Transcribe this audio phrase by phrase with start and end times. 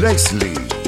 [0.00, 0.79] Leslie.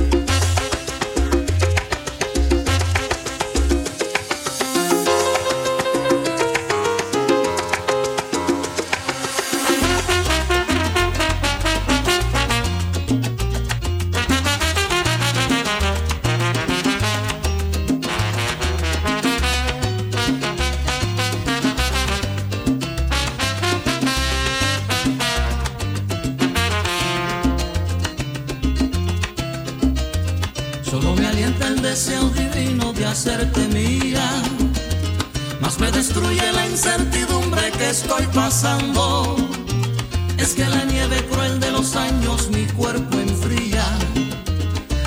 [40.43, 43.85] Es que la nieve cruel de los años mi cuerpo enfría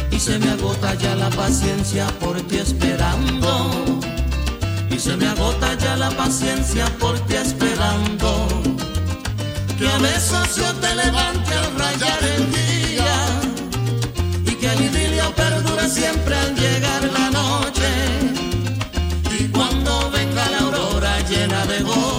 [0.10, 3.70] y se me agota ya la paciencia por ti esperando.
[4.90, 8.48] Y se me agota ya la paciencia por ti esperando.
[9.78, 13.12] Que a veces yo te levante al rayar el día
[14.46, 17.90] y que el idilio perdure siempre al llegar la noche.
[19.38, 22.15] Y cuando venga la aurora llena de goce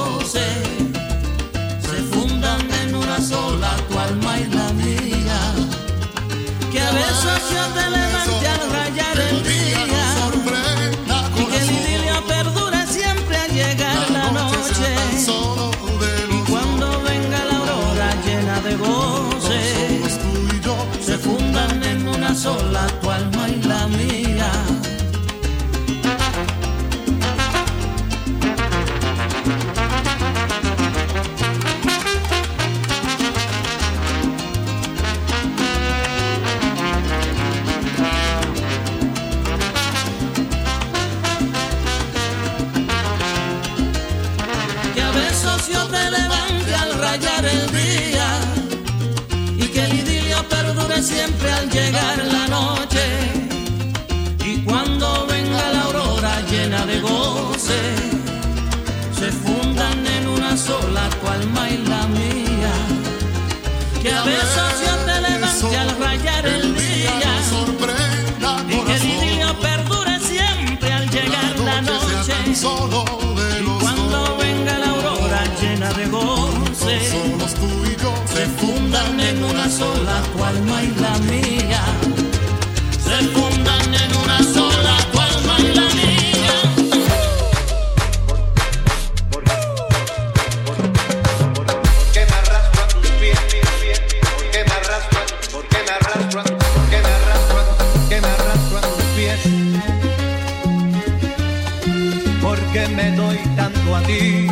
[102.87, 104.47] qué me doy tanto a ti?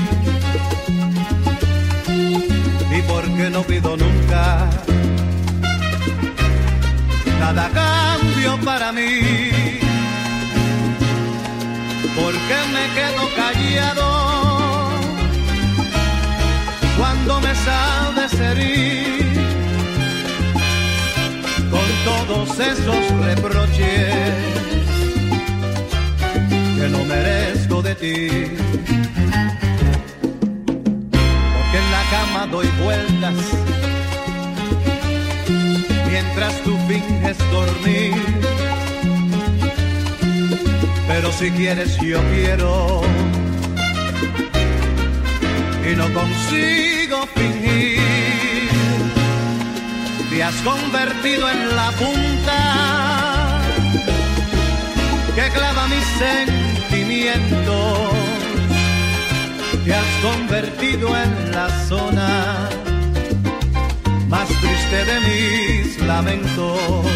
[3.37, 4.71] que no pido nunca
[7.41, 9.21] nada cambio para mí.
[12.15, 14.09] Porque me quedo callado
[16.97, 19.25] cuando me sabes herir
[21.71, 24.35] con todos esos reproches
[26.77, 28.75] que no merezco de ti
[32.11, 33.35] cama doy vueltas
[36.11, 38.15] mientras tú finges dormir.
[41.09, 43.03] Pero si quieres yo quiero
[45.91, 48.69] y no consigo fingir.
[50.31, 53.61] Te has convertido en la punta
[55.37, 56.64] que clava mis
[59.85, 62.69] te has convertido en la zona
[64.29, 67.07] más triste de mis lamentos.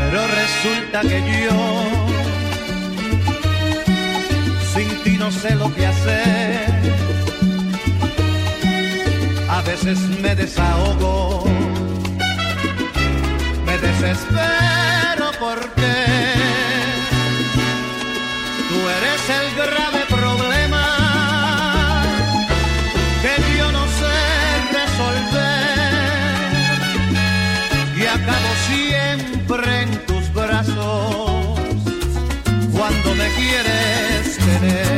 [0.00, 1.58] Pero resulta que yo
[4.74, 6.75] sin ti no sé lo que hacer.
[9.84, 11.44] Veces me desahogo
[13.82, 15.94] desespero porque
[18.68, 20.84] tú eres el grave problema
[23.22, 24.16] que yo no sé
[24.80, 25.98] resolver
[27.98, 31.60] y acabo siempre en tus brazos
[32.72, 34.95] cuando me quieres tener.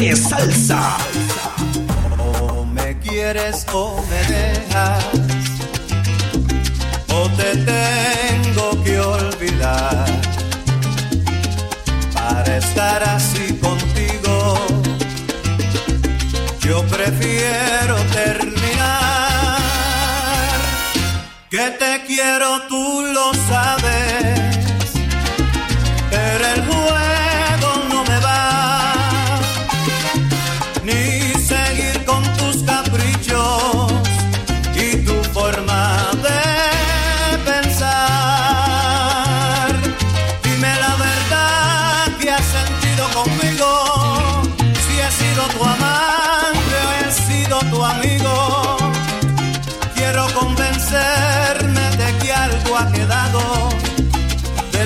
[0.00, 0.96] De salsa.
[2.18, 5.04] O me quieres o me dejas.
[7.08, 10.06] O te tengo que olvidar.
[12.14, 14.54] Para estar así contigo,
[16.60, 19.58] yo prefiero terminar.
[21.50, 24.07] Que te quiero, tú lo sabes.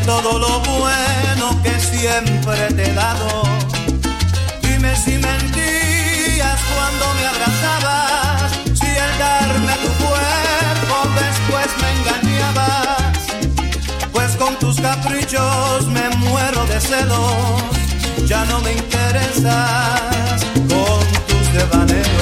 [0.05, 3.43] Todo lo bueno que siempre te he dado.
[4.63, 13.13] Dime si mentías cuando me abrazabas, si el darme tu cuerpo después me engañabas.
[14.13, 22.22] Pues con tus caprichos me muero de celos, ya no me interesas con tus devaneos.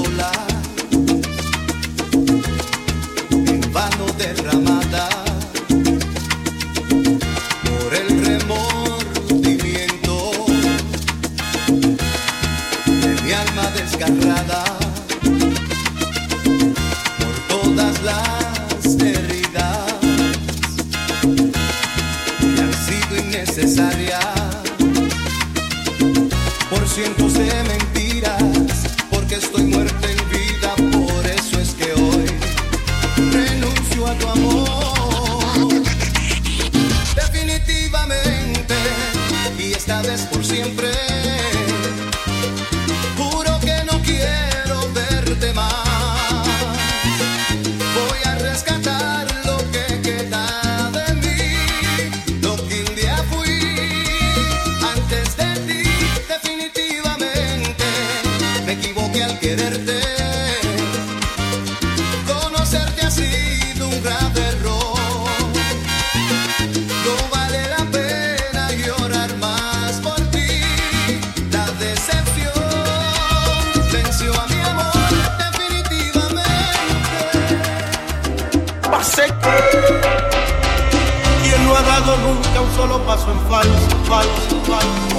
[82.81, 85.17] solo paso en falso, falso, falso.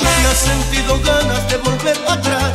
[0.00, 2.52] Quien ha sentido ganas de volver atrás.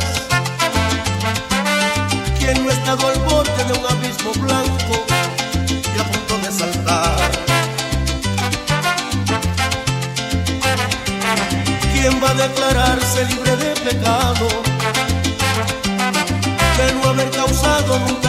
[2.38, 4.94] Quien no ha estado al borde de un abismo blanco
[5.94, 7.30] y a punto de saltar.
[11.92, 14.46] Quien va a declararse libre de pecado.
[16.78, 18.27] De no haber causado nunca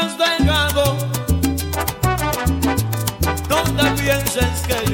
[0.00, 0.96] me has dejado.
[3.48, 4.89] No te pienses que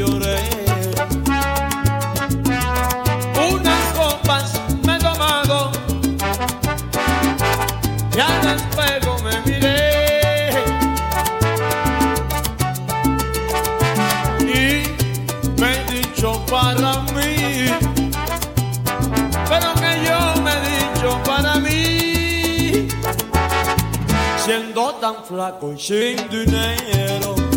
[25.07, 27.56] tan flaco y sin dinero.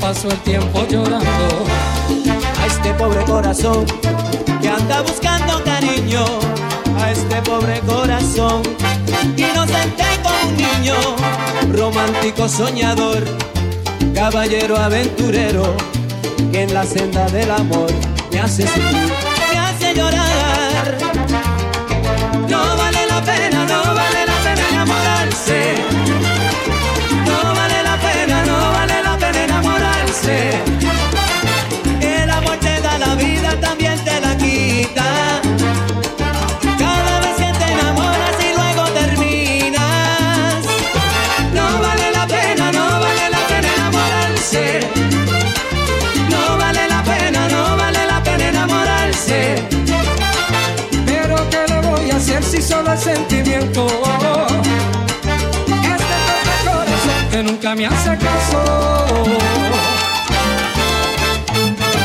[0.00, 1.64] Pasó el tiempo llorando.
[2.60, 3.84] A este pobre corazón
[4.60, 6.24] que anda buscando cariño,
[6.98, 8.62] a este pobre corazón
[9.36, 10.94] inocente como un niño,
[11.72, 13.24] romántico soñador,
[14.14, 15.74] caballero aventurero,
[16.52, 17.90] que en la senda del amor
[18.30, 21.23] me hace me hace llorar.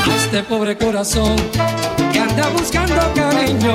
[0.08, 1.36] a este pobre corazón
[2.12, 3.74] que anda buscando cariño,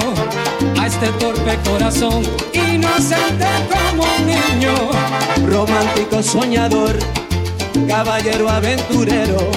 [0.81, 4.75] a este torpe corazón inocente como un niño,
[5.47, 6.97] romántico soñador,
[7.89, 9.51] caballero aventurero,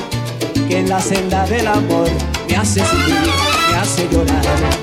[0.67, 2.09] que en la senda del amor
[2.49, 3.31] me hace sufrir,
[3.71, 4.76] me hace llorar.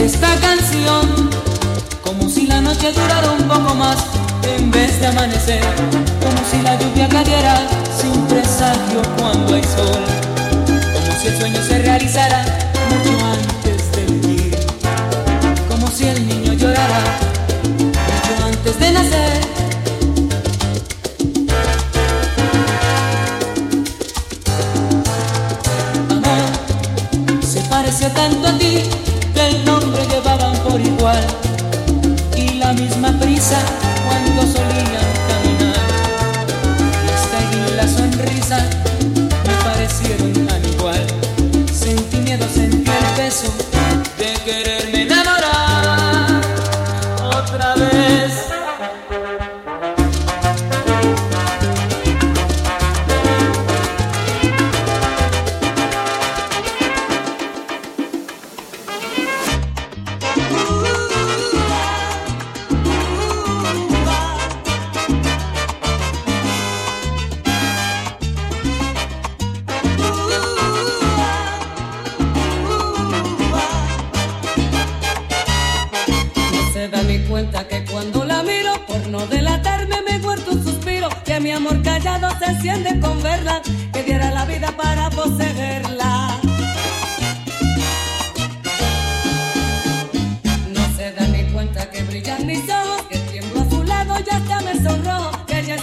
[0.00, 1.30] esta canción.
[2.02, 3.96] Como si la noche durara un poco más
[4.56, 5.62] en vez de amanecer,
[6.20, 7.68] como si la lluvia cayera
[8.00, 10.04] sin presagio cuando hay sol,
[10.94, 12.63] como si el sueño se realizara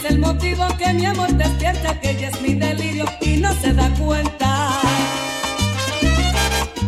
[0.04, 3.74] es el motivo que mi amor despierta, que ella es mi delirio y no se
[3.74, 4.80] da cuenta.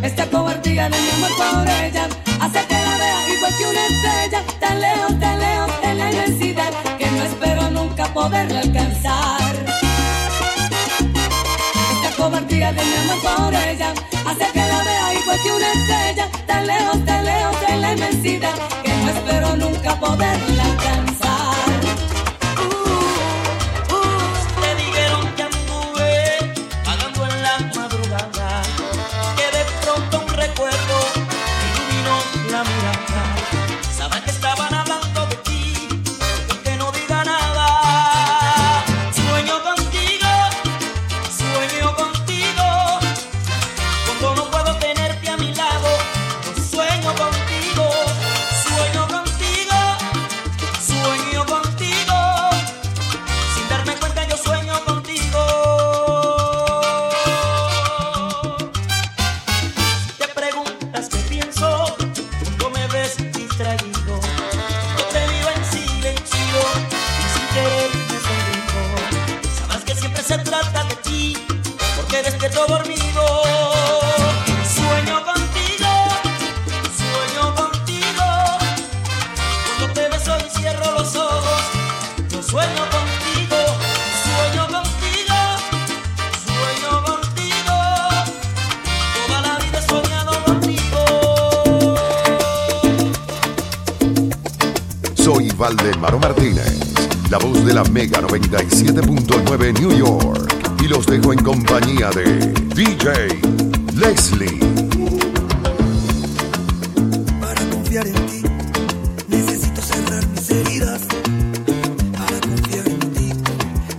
[0.02, 2.08] Esta cobardía de mi amor por ella
[2.40, 6.74] hace que la vea igual que una estrella, tan lejos, tan lejos en la inmensidad,
[6.98, 9.54] que no espero nunca poderla alcanzar.
[11.94, 13.94] Esta cobardía de mi amor por ella
[14.26, 18.56] hace que la vea igual que una estrella, tan lejos, tan lejos en la inmensidad,
[18.84, 21.23] que no espero nunca poderla alcanzar.
[95.64, 96.78] Valdemaro Martínez,
[97.30, 100.54] la voz de la Mega 97.9 New York.
[100.84, 102.26] Y los dejo en compañía de
[102.76, 103.40] DJ
[103.94, 104.60] Leslie.
[107.40, 108.44] Para confiar en ti,
[109.30, 111.02] necesito cerrar mis heridas.
[112.12, 113.32] Para confiar en ti,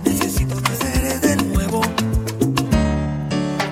[0.05, 1.81] necesito nacer de nuevo.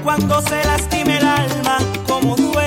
[0.03, 1.77] Cuando se lastime el alma,
[2.07, 2.62] como duele.